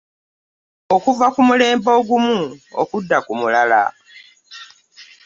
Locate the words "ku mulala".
3.25-3.83